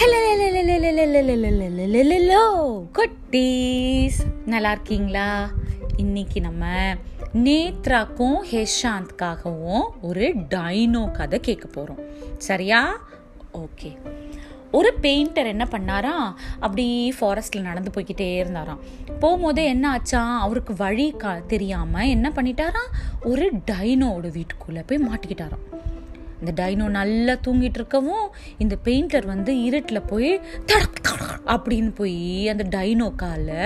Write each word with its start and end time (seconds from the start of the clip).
Hello 0.00 0.20
குட்டீஸ் 2.92 4.20
நல்லா 4.46 4.70
இருக்கீங்களா 4.70 5.26
இன்னைக்கு 5.96 6.40
நம்ம 6.40 6.64
நேத்ராக்கும் 7.34 8.38
ஹேஷாந்த்காகவும் 8.50 9.84
ஒரு 10.00 10.28
டைனோ 10.48 11.12
கதை 11.12 11.40
கேட்க 11.40 11.68
போகிறோம் 11.68 12.00
சரியா 12.38 12.80
ஓகே 13.52 13.90
ஒரு 14.70 14.92
பெயிண்டர் 15.02 15.46
என்ன 15.46 15.66
பண்ணாரா 15.70 16.14
அப்படி 16.60 16.86
ஃபாரஸ்ட்டில் 17.20 17.62
நடந்து 17.62 17.92
போய்கிட்டே 17.94 18.30
இருந்தாராம் 18.36 18.82
போகும்போது 19.20 19.64
என்ன 19.64 19.90
ஆச்சா 19.90 20.38
அவருக்கு 20.38 20.74
வழி 20.76 21.10
கா 21.16 21.34
தெரியாமல் 21.46 22.08
என்ன 22.08 22.32
பண்ணிட்டாராம் 22.36 22.90
ஒரு 23.24 23.48
டைனோட 23.70 24.32
வீட்டுக்குள்ளே 24.32 24.82
போய் 24.82 25.06
மாட்டிக்கிட்டாராம் 25.08 25.79
இந்த 26.40 26.52
டைனோ 26.60 26.88
நல்லா 26.88 27.34
தூங்கிட்டு 27.46 27.80
இருக்கவும் 27.80 28.26
இந்த 28.58 28.76
பெயிண்டர் 28.84 29.26
வந்து 29.26 29.54
இருட்டில் 29.62 30.08
போய் 30.12 30.40
அப்படின்னு 31.46 31.92
போய் 31.94 32.48
அந்த 32.48 32.66
டைனோ 32.76 33.14
காலை 33.14 33.62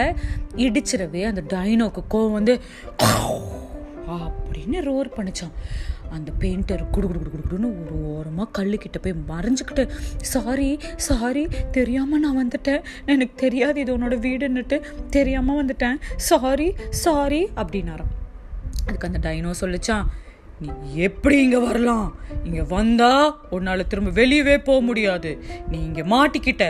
இடிச்சிடவே 0.66 1.24
அந்த 1.30 1.42
டைனோக்கு 1.54 2.04
கோவம் 2.08 2.32
வந்து 2.32 2.56
அப்படின்னு 4.24 4.78
ரோர் 4.90 5.08
பண்ணிச்சான் 5.16 5.56
அந்த 6.16 6.32
பெயிண்டர் 6.40 6.82
குடு 6.90 7.06
குடு 7.06 7.20
குடு 7.20 7.42
குடுன்னு 7.44 7.68
ஒரு 7.82 7.94
ஓரமாக 8.08 8.48
கல்லுக்கிட்ட 8.58 8.98
போய் 9.02 9.14
மறைஞ்சிக்கிட்டு 9.28 9.84
சாரி 10.32 10.68
சாரி 10.96 11.48
தெரியாமல் 11.70 12.20
நான் 12.20 12.38
வந்துட்டேன். 12.42 12.82
எனக்கு 13.06 13.34
தெரியாது 13.36 13.80
இது 13.80 13.98
உன்னோட 13.98 14.16
வீடுன்னுட்டு 14.26 14.76
தெரியாமல் 15.10 15.58
வந்துட்டேன். 15.60 15.96
சாரி 16.16 16.68
சாரி 17.04 17.40
அப்படின்னாராம். 17.56 18.12
அதுக்கு 18.86 19.08
அந்த 19.08 19.20
டைனோ 19.28 19.50
சொல்லிச்சான் 19.60 20.06
நீ 20.64 20.90
எப்படி 21.06 21.36
இங்கே 21.44 21.60
வரலாம்? 21.68 22.08
இங்கே 22.44 22.64
வந்தால் 22.76 23.28
உன்னால் 23.54 23.90
திரும்ப 23.92 24.10
வெளியவே 24.20 24.56
போக 24.68 24.80
முடியாது. 24.80 25.30
நீ 25.70 25.78
இங்கே 25.88 26.04
மாட்டிக்கிட்ட. 26.14 26.64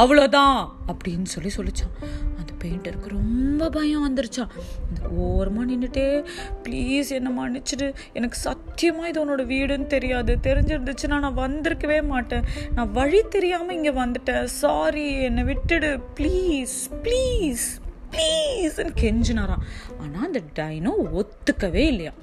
அவ்வளோதான் 0.00 0.56
அப்படின்னு 0.92 1.28
சொல்லி 1.34 1.50
சொல்லிச்சான். 1.56 1.94
அந்த 2.38 2.52
பெயிண்டருக்கு 2.62 3.08
ரொம்ப 3.08 3.68
பயம் 3.76 4.04
வந்துருச்சான். 4.06 4.52
இந்த 4.88 5.02
ஓரமாக 5.24 5.66
நின்றுட்டே 5.70 6.06
ப்ளீஸ் 6.64 7.10
என்ன 7.18 7.28
மன்னிச்சிடு. 7.40 7.88
எனக்கு 8.12 8.38
சத்தியமாக 8.46 9.10
இது 9.10 9.22
உன்னோட 9.24 9.44
வீடுன்னு 9.54 9.86
தெரியாது. 9.96 10.34
தெரிஞ்சிருந்துச்சுன்னா 10.48 11.18
நான் 11.26 11.42
வந்திருக்கவே 11.44 12.00
மாட்டேன். 12.12 12.48
நான் 12.78 12.92
வழி 12.92 13.22
தெரியாமல் 13.36 13.76
இங்கே 13.78 13.94
வந்துட்டேன். 14.02 14.44
சாரி 14.44 15.06
என்னை 15.28 15.44
விட்டுடு. 15.52 15.92
ப்ளீஸ் 16.18 16.78
ப்ளீஸ் 17.06 17.68
ப்ளீஸ்ன்னு 18.14 18.92
கெஞ்சினாராம். 19.04 19.64
ஆனால் 20.02 20.26
அந்த 20.28 20.40
டைனோ 20.58 20.92
ஒத்துக்கவே 21.20 21.84
இல்லையா 21.92 22.14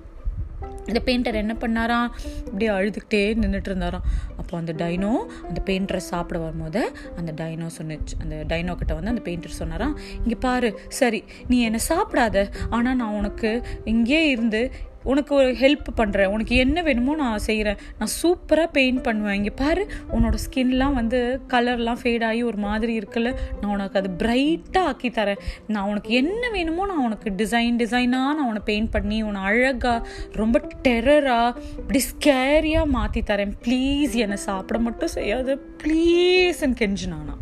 இந்த 0.86 1.02
பெயிண்டர் 1.06 1.34
என்ன 1.34 1.54
பண்ணாராம் 1.60 2.10
இப்படியே 2.46 2.72
அழுதுகிட்டே 2.72 3.22
நின்றுட்டு 3.42 3.70
இருந்தாராம் 3.70 4.06
அப்போ 4.38 4.58
அந்த 4.58 4.74
டைனோ 4.74 5.12
அந்த 5.48 5.62
பெயிண்டரை 5.66 5.98
சாப்பிட 5.98 6.40
வரும்போது 6.40 6.92
அந்த 7.16 7.32
டைனோ 7.44 7.68
சொன்னிச்சு. 7.82 8.16
அந்த 8.22 8.36
டைனோ 8.48 8.76
கிட்ட 8.76 8.94
வந்து 8.94 9.10
அந்த 9.10 9.22
பெயிண்டர் 9.26 9.60
சொன்னாராம் 9.62 9.98
இங்கே 10.18 10.36
பாரு 10.40 10.80
சரி 10.88 11.24
நீ 11.48 11.62
என்னை 11.62 11.80
சாப்பிடாத. 11.90 12.52
ஆனால் 12.70 12.96
நான் 12.96 13.14
உனக்கு 13.14 13.64
இங்கே 13.86 14.30
இருந்து 14.30 14.72
உனக்கு 15.12 15.34
ஒரு 15.40 15.50
ஹெல்ப் 15.62 15.90
பண்ணுறேன் 16.00 16.32
உனக்கு 16.36 16.56
என்ன 16.64 16.82
வேணுமோ 16.88 17.16
நான் 17.22 17.46
செய்கிறேன் 17.48 17.80
நான் 18.00 18.14
சூப்பராக 18.22 18.70
பெயிண்ட் 18.78 19.02
பண்ணுவேன். 19.08 19.38
இங்கே 19.40 19.54
பாரு 19.62 19.84
உன்னோட 20.16 20.38
ஸ்கின்லாம் 20.46 20.98
வந்து 21.00 21.20
கலர்லாம் 21.54 22.02
ஃபேட் 22.02 22.26
ஆகி 22.30 22.42
ஒரு 22.50 22.60
மாதிரி 22.68 22.94
இருக்குல்ல. 23.00 23.32
நான் 23.62 23.74
உனக்கு 23.76 24.00
அது 24.02 24.12
பிரைட்டாக 24.24 24.92
ஆக்கி 24.92 25.12
தரேன். 25.20 25.42
நான் 25.76 25.90
உனக்கு 25.92 26.12
என்ன 26.22 26.44
வேணுமோ 26.56 26.86
நான் 26.92 27.06
உனக்கு 27.08 27.36
டிசைன் 27.44 27.80
டிசைனாக 27.84 28.36
நான் 28.38 28.48
உன்னை 28.52 28.64
பெயிண்ட் 28.72 28.94
பண்ணி 28.98 29.20
உன்னை 29.30 29.42
அழகாக 29.52 30.08
ரொம்ப 30.42 30.62
டெரராக 30.88 31.58
இப்படி 31.82 32.02
ஸ்கேரியாக 32.12 32.94
மாற்றி 32.98 33.24
தரேன். 33.32 33.56
ப்ளீஸ் 33.68 34.16
என்னை 34.26 34.40
சாப்பிட 34.50 34.80
மட்டும் 34.88 35.16
செய்யாது. 35.18 35.54
ப்ளீஸ்ன்னு 35.84 36.80
கெஞ்சினானா. 36.84 37.36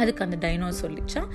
அதுக்கு 0.00 0.24
அந்த 0.24 0.36
டைனோ 0.44 0.68
சொல்லிச்சான். 0.82 1.28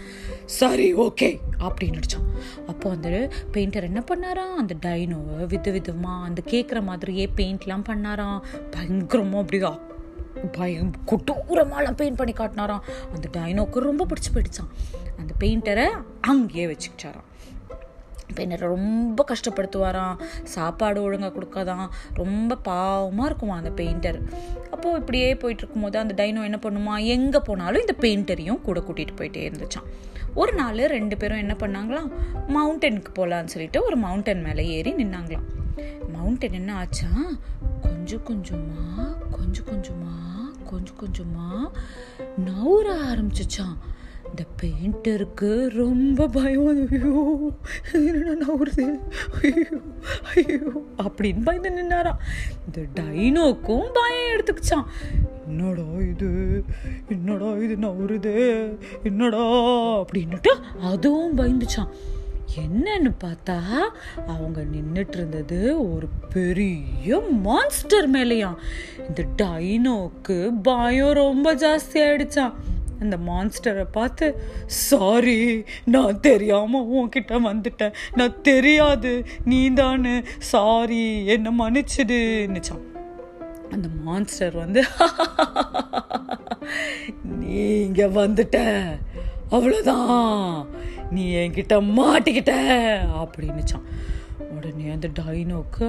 சரி 0.59 0.87
ஓகே 1.05 1.29
அப்படின்னுச்சான் 1.67 2.27
அப்போ 2.67 2.85
வந்து 2.89 3.11
பெயிண்டர் 3.53 3.89
என்ன 3.91 4.03
பண்ணாராம் 4.11 4.55
அந்த 4.63 4.75
டைனோவை 4.85 5.39
வித 5.53 5.71
விதமாக 5.77 6.27
அந்த 6.27 6.43
கேட்குற 6.51 6.81
மாதிரியே 6.89 7.25
பெயிண்ட்லாம் 7.39 7.87
பண்ணாராம். 7.89 8.39
பயங்கரமாக 8.75 9.43
அப்படியே 9.43 9.71
பயம் 10.57 10.93
கொட்டூரமாலாம் 11.09 11.97
பெயிண்ட் 11.99 12.19
பண்ணி 12.19 12.33
காட்டினாராம். 12.37 12.85
அந்த 13.15 13.27
டைனோக்கு 13.37 13.87
ரொம்ப 13.89 14.05
பிடிச்சி 14.11 14.31
போயிடுச்சான் 14.35 14.71
அந்த 15.21 15.33
பெயிண்டரை 15.41 15.85
அங்கேயே 16.31 16.65
இப்போ 18.27 18.43
பெயிண்டரை 18.43 18.67
ரொம்ப 18.75 19.25
கஷ்டப்படுத்துவாராம். 19.31 20.19
சாப்பாடு 20.43 21.01
ஒழுங்காக 21.01 21.33
கொடுக்காதான் 21.39 21.87
ரொம்ப 22.13 22.55
பாவமாக 22.55 23.25
இருக்குமா 23.25 23.55
அந்த 23.55 23.69
பெயிண்டர். 23.69 24.19
அப்போது 24.71 24.99
இப்படியே 24.99 25.35
போயிட்டு 25.35 25.63
இருக்கும்போது 25.63 25.99
அந்த 25.99 26.13
டைனோ 26.23 26.43
என்ன 26.43 26.59
பண்ணுமா? 26.61 27.05
எங்கே 27.05 27.39
போனாலும் 27.39 27.83
இந்த 27.87 27.95
பெயிண்டரையும் 28.01 28.61
கூட 28.61 28.79
கூட்டிகிட்டு 28.79 29.19
போயிட்டே 29.19 29.43
இருந்துச்சான் 29.49 29.89
ஒரு 30.33 30.53
நாள் 30.53 30.87
ரெண்டு 30.87 31.17
பேரும் 31.17 31.37
என்ன 31.37 31.55
பண்ணாங்களாம்? 31.59 32.11
மவுண்டனுக்கு 32.47 33.11
போகலான்னு 33.15 33.45
சொல்லிட்டு 33.45 33.83
ஒரு 33.83 33.97
மவுண்டன் 33.97 34.41
மேலே 34.41 34.67
ஏறி 34.67 34.93
நின்னாங்களாம். 34.93 35.47
மவுண்டன் 36.13 36.51
என்ன 36.51 36.75
ஆச்சா? 36.75 37.09
கொஞ்சம் 37.81 38.23
கொஞ்சமாக 38.23 39.15
கொஞ்சம் 39.31 39.65
கொஞ்சமாக 39.65 40.51
கொஞ்சம் 40.65 40.95
கொஞ்சமாக 40.95 41.71
நவுற 42.45 42.87
ஆரம்பிச்சிச்சான் 43.09 43.77
இந்த 44.33 44.45
பெயிண்டருக்கு 44.61 45.49
ரொம்ப 45.73 46.27
பயம். 46.27 46.69
ஐயோ 46.91 47.11
என்ன 47.93 48.35
நவுறுது 48.43 48.85
ஐயோ 49.41 49.77
ஐயோ 50.33 50.69
அப்படின்னு 51.03 51.43
பயந்து 51.43 51.69
நின்னாராம் 51.69 52.21
இந்த 52.65 52.79
டைனோக்கும் 52.99 53.91
பயம் 53.93 54.31
எடுத்துக்கிச்சான் 54.33 54.87
என்னடா 55.47 55.85
இது? 56.03 56.29
என்னடா 57.09 57.49
இது 57.57 57.75
நவுறுது 57.77 58.33
என்னடா? 59.03 59.43
அப்படின்னுட்டு 60.01 60.53
அதுவும் 60.81 61.37
பயந்துச்சான் 61.37 61.93
என்னன்னு 62.57 63.11
பார்த்தா 63.23 63.57
அவங்க 64.27 64.61
நின்றுட்டு 64.73 65.17
இருந்தது 65.17 65.59
ஒரு 65.93 66.07
பெரிய 66.33 67.19
மான்ஸ்டர் 67.45 68.11
மேலேயாம். 68.11 68.59
இந்த 69.07 69.21
டைனோக்கு 69.41 70.37
பயம் 70.63 71.13
ரொம்ப 71.13 71.55
ஜாஸ்தி 71.55 71.99
ஆயிடுச்சான் 72.01 72.53
அந்த 73.03 73.17
மான்ஸ்டரை 73.29 73.85
பார்த்து 73.97 74.27
சாரி 74.87 75.37
நான் 75.95 76.21
தெரியாமல் 76.27 76.89
உன்கிட்ட 76.97 77.33
வந்துட்டேன். 77.49 77.95
நான் 78.19 78.41
தெரியாது 78.49 79.13
நீ 79.51 79.61
தானு 79.81 80.13
சாரி 80.51 81.03
என்ன 81.35 81.53
மன்னிச்சிடுன்னுச்சான் 81.61 82.85
அந்த 83.73 83.87
மான்ஸ்டர் 84.05 84.55
வந்து 84.63 84.81
நீ 87.39 87.55
இங்கே 87.85 88.07
வந்துட்ட. 88.21 88.57
அவ்வளோதான் 89.55 90.51
நீ 91.15 91.23
என்கிட்ட 91.41 91.75
மாட்டிக்கிட்ட 91.97 92.53
அப்படின்னுச்சான் 93.21 93.87
உடனே 94.49 94.89
அந்த 94.89 95.07
டைனோக்கு 95.19 95.87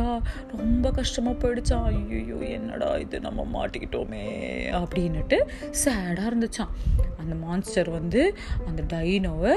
ரொம்ப 0.57 0.91
கஷ்டமாக 0.91 1.37
போயிடுச்சான் 1.39 1.85
ஐயோ 1.85 2.37
என்னடா 2.49 2.97
இது? 2.97 3.21
நம்ம 3.21 3.47
மாட்டிக்கிட்டோமே 3.55 4.25
அப்படின்னுட்டு 4.73 5.39
சேடாக 5.85 6.31
இருந்துச்சான் 6.31 6.73
அந்த 7.19 7.35
மான்ஸ்டர் 7.35 7.91
வந்து 7.91 8.23
அந்த 8.67 8.83
டைனோவை 8.93 9.55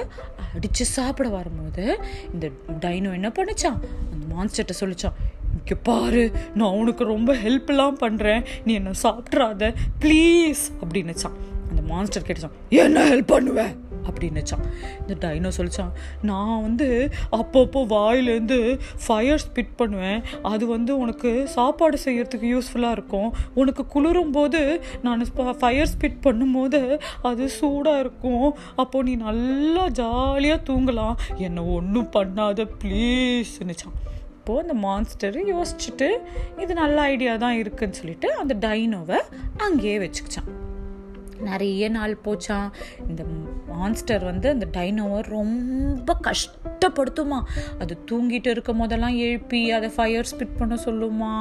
அடித்து 0.54 0.86
சாப்பிட 0.86 1.30
வரும்போது 1.30 1.86
இந்த 2.34 2.48
டைனோ 2.80 3.14
என்ன 3.14 3.30
பண்ணிச்சான் 3.30 3.80
அந்த 4.12 4.36
மான்ஸ்டர்கிட்ட 4.36 4.76
சொல்லிச்சான் 4.80 5.18
இங்கே 5.54 5.76
பாரு 5.84 6.24
நான் 6.54 6.76
உனக்கு 6.76 7.04
ரொம்ப 7.06 7.36
ஹெல்ப்லாம் 7.36 7.98
பண்ணுறேன் 8.02 8.44
நீ 8.66 8.74
என்ன 8.74 8.92
சாப்பிட்றாத? 9.04 9.74
ப்ளீஸ் 10.00 10.64
அப்படின்னுச்சான் 10.82 11.38
அந்த 11.70 11.82
மான்ஸ்டர் 11.86 12.24
கேட்டுச்சான் 12.24 12.58
என்ன 12.78 13.04
ஹெல்ப் 13.10 13.26
பண்ணுவேன் 13.28 13.74
அப்படின்னுச்சான் 14.08 14.66
இந்த 15.02 15.16
டைனோ 15.24 15.52
சொல்லிச்சான் 15.58 15.94
நான் 16.30 16.62
வந்து 16.68 16.88
அப்பப்போ 17.40 17.82
வாயிலேருந்து 17.96 18.60
ஃபயர் 19.06 19.44
ஸ்பிட் 19.46 19.74
பண்ணுவேன். 19.82 20.20
அது 20.52 20.64
வந்து 20.76 20.92
உனக்கு 21.04 21.32
சாப்பாடு 21.58 21.98
செய்கிறதுக்கு 22.06 22.50
யூஸ்ஃபுல்லாக 22.56 22.98
இருக்கும். 22.98 23.30
உனக்கு 23.54 23.86
குளிரும் 23.96 24.34
போது 24.38 24.62
நான் 25.08 25.26
ஃபயர் 25.62 25.92
ஸ்பிட் 25.94 26.20
பண்ணும்போது 26.28 26.82
அது 27.32 27.44
சூடாக 27.60 28.04
இருக்கும். 28.06 28.48
அப்போ 28.84 28.98
நீ 29.08 29.16
நல்லா 29.28 29.86
ஜாலியாக 30.02 30.66
தூங்கலாம். 30.70 31.16
என்னை 31.48 31.64
ஒன்றும் 31.78 32.12
பண்ணாத 32.18 32.68
ப்ளீஸ்ன்னுச்சான் 32.84 33.98
அப்போது 34.38 34.64
அந்த 34.64 34.76
மான்ஸ்டர் 34.84 35.38
யோசிச்சுட்டு 35.54 36.08
இது 36.64 36.74
நல்ல 36.82 36.98
ஐடியா 37.14 37.34
தான் 37.44 37.58
இருக்குதுன்னு 37.62 38.00
சொல்லிட்டு 38.02 38.30
அந்த 38.42 38.54
டைனோவை 38.66 39.20
அங்கேயே 39.66 39.98
வச்சுக்கிச்சான். 40.04 40.50
நிறைய 41.50 41.90
நாள் 41.90 42.14
போச்சான் 42.26 42.70
இந்த 43.08 43.24
மான்ஸ்டர் 43.68 44.24
வந்து 44.24 44.50
அந்த 44.50 44.68
டைனோவை 44.78 45.20
ரொம்ப 45.38 46.18
கஷ்டப்படுத்துமா. 46.30 47.40
அது 47.80 47.94
தூங்கிட்டு 48.12 48.48
இருக்கும் 48.48 48.78
போதெல்லாம் 48.78 49.16
எழுப்பி 49.16 49.62
அதை 49.72 49.90
ஃபயர் 49.90 50.32
ஸ்பிட் 50.32 50.58
பண்ண 50.58 50.78
சொல்லுமா. 50.86 51.34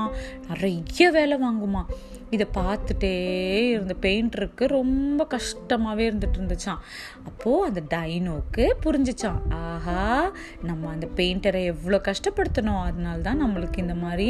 நிறைய 0.49 1.11
வேலை 1.11 1.39
வாங்குமா. 1.39 1.85
இதை 2.31 2.47
பார்த்துட்டே 2.55 3.13
இருந்த 3.73 3.95
பெயிண்டருக்கு 4.01 4.65
ரொம்ப 4.67 5.27
கஷ்டமாகவே 5.35 6.05
இருந்துட்டு 6.11 6.39
இருந்துச்சான் 6.39 6.81
அப்போது 7.29 7.67
அந்த 7.69 7.83
டைனோக்கு 7.93 8.65
புரிஞ்சிச்சான் 8.85 9.39
ஆஹா 9.55 10.33
நம்ம 10.63 10.89
அந்த 10.91 11.07
பெயிண்டரை 11.17 11.63
எவ்வளோ 11.65 12.01
கஷ்டப்படுத்தணும். 12.09 12.83
அதனால 12.89 13.19
தான் 13.29 13.43
நம்மளுக்கு 13.45 13.79
இந்த 13.79 13.95
மாதிரி 13.95 14.29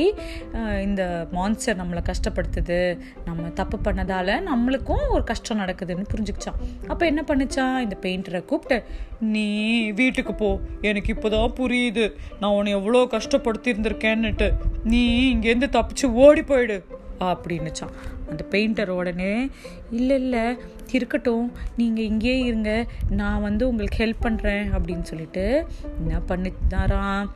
இந்த 0.83 1.29
மான்ஸ்டர் 1.31 1.81
நம்மளை 1.83 2.03
கஷ்டப்படுத்துது. 2.11 2.81
நம்ம 3.25 3.49
தப்பு 3.61 3.79
பண்ணதால் 3.87 4.33
நம்மளுக்கும் 4.51 5.05
ஒரு 5.09 5.25
கஷ்டம் 5.25 5.56
கஷ்டம் 5.65 5.89
நடக்குதுன்னு 5.89 6.15
புரிஞ்சுக்கிச்சான். 6.15 6.87
அப்போ 6.87 7.07
என்ன 7.07 7.25
பண்ணிச்சான்? 7.27 7.79
இந்த 7.79 7.97
பெயிண்டரை 8.01 8.45
கூப்பிட்டு 8.45 8.85
நீ 9.21 9.91
வீட்டுக்கு 9.91 10.35
போ. 10.35 10.61
எனக்கு 10.81 11.13
இப்போதான் 11.13 11.53
புரியுது. 11.57 12.13
நான் 12.41 12.51
உன்னை 12.51 12.73
எவ்வளோ 12.73 13.05
கஷ்டப்படுத்தி 13.11 13.73
இருந்திருக்கேன்னுட்டு 13.73 14.53
நீ 14.85 15.35
இங்கேருந்து 15.35 15.81
தப்பிச்சு 15.81 16.07
ஓடி 16.07 16.43
போயிடு. 16.43 16.85
அப்படின்னுச்சான். 17.21 17.95
அந்த 18.31 18.45
பெயிண்டர் 18.51 18.89
உடனே 18.89 19.49
இல்லை 19.91 20.17
இல்லை. 20.17 20.59
இருக்கட்டும். 20.91 21.53
நீங்கள் 21.77 22.05
இங்கேயே 22.05 22.39
இருங்க. 22.39 22.87
நான் 23.11 23.43
வந்து 23.43 23.69
உங்களுக்கு 23.69 24.05
ஹெல்ப் 24.05 24.27
பண்ணுறேன் 24.27 24.71
அப்படின்னு 24.79 25.03
சொல்லிட்டு 25.03 25.67
என்ன 25.99 26.21
பண்ணிட்டாராம் 26.29 27.29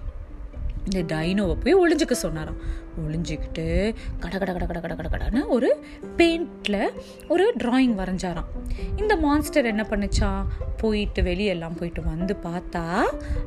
இந்த 0.84 1.16
டைனோவை 1.16 1.54
போய் 1.54 1.74
ஒளிஞ்சிக்க 1.74 2.12
சொன்னாராம். 2.12 2.60
ஒளிஞ்சிக்கிட்டு 3.06 3.94
கட 4.18 4.38
கட 4.38 4.52
கட 4.52 4.64
கட 4.66 4.80
கட 4.80 4.94
கட 4.94 5.08
கடன்னு 5.08 5.46
ஒரு 5.46 5.82
பெயிண்டில் 6.16 6.92
ஒரு 7.28 7.54
டிராயிங் 7.58 7.94
வரைஞ்சாராம். 8.00 8.48
இந்த 8.96 9.16
மான்ஸ்டர் 9.16 9.64
என்ன 9.64 9.82
பண்ணுச்சா? 9.82 10.46
போயிட்டு 10.76 11.22
வெளியெல்லாம் 11.22 11.76
போயிட்டு 11.76 12.02
வந்து 12.02 12.36
பார்த்தா 12.42 12.84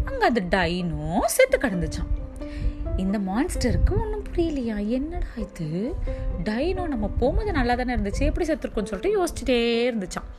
அங்கே 0.06 0.26
அந்த 0.26 0.44
டைனோ 0.58 1.20
செத்து 1.26 1.58
கிடந்துச்சான் 1.58 2.12
இந்த 2.98 3.20
மான்ஸ்டருக்கு 3.20 3.94
ஒன்றும் 4.00 4.26
புரியலையா? 4.32 4.88
என்னடா 4.88 5.32
இது? 5.36 5.96
டைனோ 6.44 6.88
நம்ம 6.88 7.08
போகும்போது 7.08 7.52
நல்லா 7.52 7.76
தானே 7.76 7.96
இருந்துச்சு 7.96 8.20
எப்படி 8.20 8.46
செத்துருக்கோன்னு 8.46 8.92
சொல்லிட்டு 8.92 9.18
யோசிச்சுட்டே 9.18 9.60
இருந்துச்சான் 9.90 10.30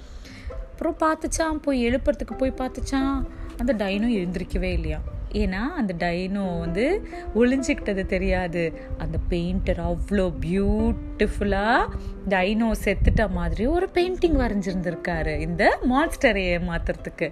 அப்புறம் 0.70 0.96
பார்த்துச்சான் 1.00 1.60
போய் 1.60 1.90
எழுப்புறதுக்கு 1.90 2.36
போய் 2.38 2.58
பார்த்துச்சான் 2.60 3.26
அந்த 3.58 3.72
டைனோ 3.72 4.08
எழுந்திருக்கவே 4.20 4.72
இல்லையா? 4.72 5.00
ஏன்னா 5.42 5.60
அந்த 5.80 5.92
டைனோ 6.02 6.44
வந்து 6.58 6.84
ஒளிஞ்சிக்கிட்டது 7.40 8.02
தெரியாது. 8.14 8.62
அந்த 8.98 9.16
பெயிண்டர் 9.30 9.80
அவ்வளோ 9.90 10.26
பியூட்டிஃபுல்லாக 10.44 12.00
டைனோ 12.34 12.68
செத்துட்ட 12.84 13.24
மாதிரி 13.38 13.66
ஒரு 13.76 13.88
பெயிண்டிங் 13.94 14.38
வரைஞ்சிருந்துருக்காரு 14.42 15.34
இந்த 15.46 15.64
மான்ஸ்டரை 15.92 16.44
ஏமாத்துறதுக்கு. 16.56 17.28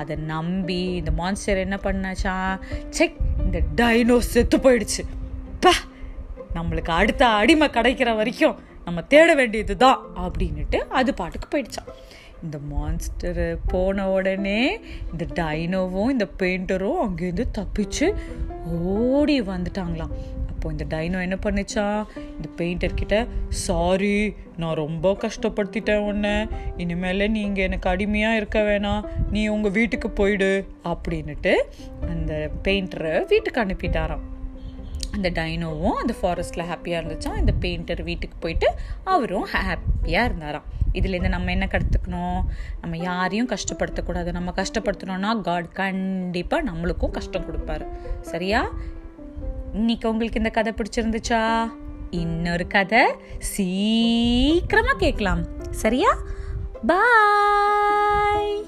அதை 0.00 0.16
நம்பி 0.34 0.82
இந்த 1.00 1.12
மான்ஸ்டர் 1.20 1.64
என்ன 1.66 1.78
பண்ணாச்சா 1.86 2.36
செக் 2.98 3.20
இந்த 3.44 3.60
டைனோ 3.82 4.18
செத்து 4.32 4.58
போயிடுச்சு. 4.58 5.04
பா 5.64 5.74
நம்மளுக்கு 6.54 6.92
அடுத்த 7.00 7.22
அடிமை 7.40 7.66
கிடைக்கிற 7.74 8.10
வரைக்கும் 8.16 8.58
நம்ம 8.84 9.02
தேட 9.12 9.30
வேண்டியது 9.38 9.74
தான் 9.82 10.00
அப்படின்ட்டு 10.24 10.78
அது 10.98 11.10
பாட்டுக்கு 11.14 11.48
போயிடுச்சான் 11.48 11.90
இந்த 12.44 12.58
மான்ஸ்டரு 12.72 13.46
போன 13.72 14.08
உடனே 14.10 14.60
இந்த 15.12 15.24
டைனோவும் 15.40 16.12
இந்த 16.14 16.26
பெயிண்டரும் 16.42 17.00
அங்கேருந்து 17.06 17.46
தப்பிச்சு 17.58 18.06
ஓடி 18.98 19.36
வந்துட்டாங்களாம். 19.52 20.14
அப்போ 20.50 20.70
இந்த 20.70 20.84
டைனோ 20.94 21.18
என்ன 21.26 21.36
பண்ணுச்சா? 21.44 21.84
இந்த 22.36 22.48
பெயிண்டர் 22.58 22.98
கிட்ட 23.00 23.26
சாரி 23.48 24.16
நான் 24.56 24.80
ரொம்ப 24.84 25.12
கஷ்டப்படுத்திட்டேன் 25.22 26.06
உன்னை. 26.08 26.34
இனிமேல் 26.76 27.32
நீங்கள் 27.36 27.66
எனக்கு 27.68 27.88
அடிமையாக 27.92 28.36
இருக்க 28.36 28.60
வேணாம். 28.62 29.06
நீ 29.30 29.42
உங்கள் 29.48 29.74
வீட்டுக்கு 29.78 30.10
போயிடு. 30.10 30.50
அப்படின்னுட்டு 30.92 31.54
அந்த 32.10 32.50
பெயிண்டரை 32.66 33.14
வீட்டுக்கு 33.32 33.62
அனுப்பிட்டாராம். 33.64 34.26
அந்த 35.16 35.28
டைனோவும் 35.38 35.96
அந்த 36.02 36.14
ஃபாரஸ்ட்டில் 36.20 36.68
ஹாப்பியாக 36.72 37.00
இருந்துச்சா 37.00 37.32
இந்த 37.38 37.52
பெயிண்டர் 37.64 38.02
வீட்டுக்கு 38.10 38.36
போயிட்டு 38.40 38.68
அவரும் 39.14 39.48
ஹாப்பியாக 39.54 40.28
இருந்தாராம். 40.28 40.68
இதுலேருந்து 40.94 41.28
நம்ம 41.28 41.50
என்ன 41.50 41.68
கற்றுக்கணும் 41.70 42.40
நம்ம 42.80 42.96
யாரையும் 42.96 43.48
கஷ்டப்படுத்தக்கூடாது. 43.48 44.32
நம்ம 44.32 44.52
கஷ்டப்படுத்தணும்னா 44.56 45.40
காட் 45.40 45.72
கண்டிப்பாக 45.72 46.70
நம்மளுக்கும் 46.70 47.10
கஷ்டம் 47.10 47.44
கொடுப்பாரு. 47.44 47.86
சரியா? 48.22 48.70
இன்னைக்கு 49.72 50.08
உங்களுக்கு 50.08 50.38
இந்த 50.38 50.50
கதை 50.50 50.74
பிடிச்சிருந்துச்சா? 50.76 51.72
இன்னொரு 52.10 52.66
கதை 52.66 53.12
சீக்கிரமாக 53.38 54.96
கேட்கலாம். 54.96 55.44
சரியா? 55.70 56.16
பாய் 56.86 58.64